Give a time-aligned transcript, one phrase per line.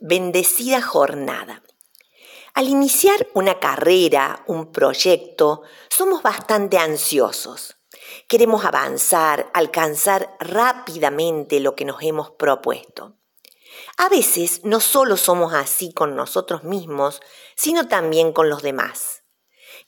[0.00, 1.62] bendecida jornada.
[2.54, 7.76] Al iniciar una carrera, un proyecto, somos bastante ansiosos.
[8.26, 13.16] Queremos avanzar, alcanzar rápidamente lo que nos hemos propuesto.
[13.96, 17.20] A veces no solo somos así con nosotros mismos,
[17.56, 19.22] sino también con los demás.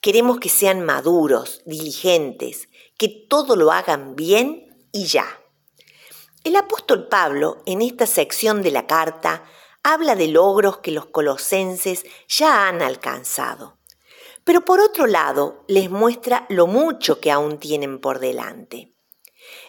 [0.01, 5.25] Queremos que sean maduros, diligentes, que todo lo hagan bien y ya.
[6.43, 9.43] El apóstol Pablo, en esta sección de la carta,
[9.83, 13.77] habla de logros que los colosenses ya han alcanzado.
[14.43, 18.93] Pero por otro lado, les muestra lo mucho que aún tienen por delante.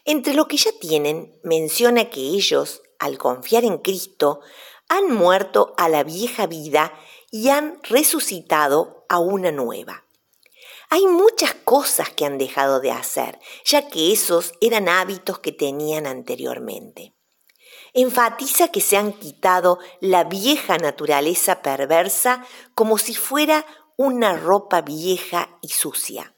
[0.05, 4.41] Entre lo que ya tienen, menciona que ellos, al confiar en Cristo,
[4.89, 6.93] han muerto a la vieja vida
[7.31, 10.05] y han resucitado a una nueva.
[10.91, 16.07] Hay muchas cosas que han dejado de hacer, ya que esos eran hábitos que tenían
[16.07, 17.15] anteriormente
[17.95, 25.59] enfatiza que se han quitado la vieja naturaleza perversa como si fuera una ropa vieja
[25.61, 26.35] y sucia.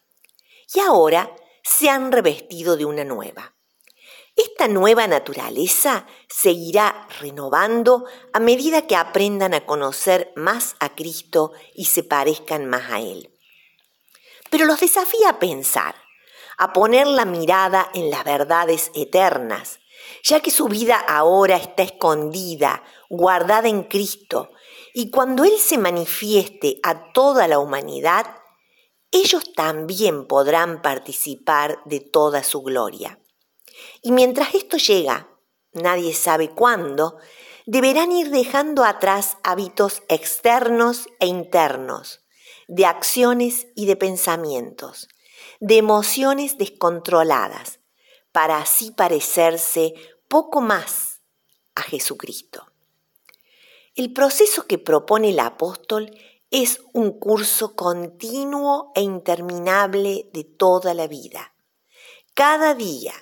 [0.75, 3.55] Y ahora se han revestido de una nueva.
[4.37, 11.85] Esta nueva naturaleza seguirá renovando a medida que aprendan a conocer más a Cristo y
[11.85, 13.31] se parezcan más a Él.
[14.51, 15.95] Pero los desafía a pensar,
[16.59, 19.79] a poner la mirada en las verdades eternas,
[20.23, 24.51] ya que su vida ahora está escondida, guardada en Cristo,
[24.93, 28.27] y cuando Él se manifieste a toda la humanidad,
[29.11, 33.21] ellos también podrán participar de toda su gloria.
[34.03, 35.29] Y mientras esto llega,
[35.73, 37.17] nadie sabe cuándo,
[37.67, 42.25] deberán ir dejando atrás hábitos externos e internos,
[42.69, 45.09] de acciones y de pensamientos,
[45.61, 47.81] de emociones descontroladas,
[48.35, 49.95] para así parecerse
[50.27, 51.21] poco más
[51.77, 52.67] a Jesucristo.
[53.95, 56.11] El proceso que propone el apóstol
[56.51, 61.55] es un curso continuo e interminable de toda la vida.
[62.35, 63.15] Cada día,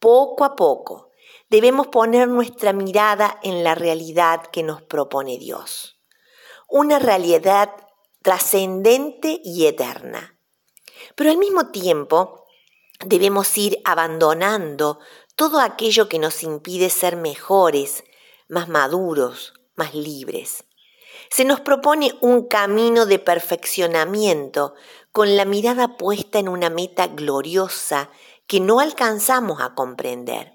[0.00, 1.12] poco a poco,
[1.48, 6.00] debemos poner nuestra mirada en la realidad que nos propone Dios.
[6.66, 7.70] Una realidad
[8.22, 10.36] trascendente y eterna.
[11.14, 12.47] Pero al mismo tiempo,
[13.04, 14.98] debemos ir abandonando
[15.36, 18.04] todo aquello que nos impide ser mejores,
[18.48, 20.64] más maduros, más libres.
[21.30, 24.74] Se nos propone un camino de perfeccionamiento
[25.12, 28.10] con la mirada puesta en una meta gloriosa
[28.46, 30.52] que no alcanzamos a comprender.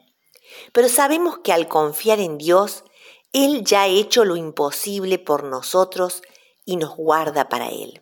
[0.72, 2.84] Pero sabemos que al confiar en Dios,
[3.31, 6.22] Él ya ha hecho lo imposible por nosotros
[6.66, 8.02] y nos guarda para Él.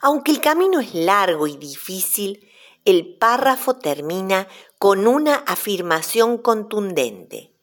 [0.00, 2.50] Aunque el camino es largo y difícil,
[2.84, 4.48] el párrafo termina
[4.78, 7.54] con una afirmación contundente.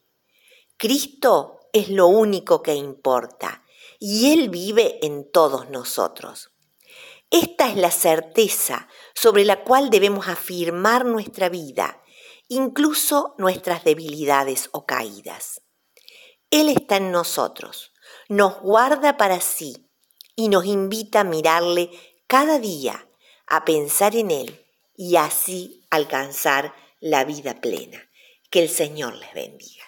[0.77, 3.63] Cristo es lo único que importa
[3.99, 6.51] y Él vive en todos nosotros.
[7.31, 12.01] Esta es la certeza sobre la cual debemos afirmar nuestra vida,
[12.47, 15.61] incluso nuestras debilidades o caídas.
[16.51, 17.91] Él está en nosotros,
[18.29, 19.89] nos guarda para sí
[20.35, 21.89] y nos invita a mirarle
[22.27, 23.09] cada día,
[23.47, 24.66] a pensar en Él
[24.97, 28.09] y así alcanzar la vida plena.
[28.49, 29.86] Que el Señor les bendiga.